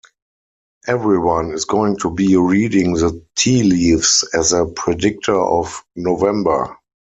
Everyone 0.87 1.51
is 1.51 1.65
going 1.65 1.97
to 1.97 2.09
be 2.09 2.35
reading 2.35 2.93
the 2.93 3.23
tea 3.35 3.61
leaves 3.61 4.27
as 4.33 4.51
a 4.51 4.65
predictor 4.65 5.39
of 5.39 5.83
November. 5.95 6.75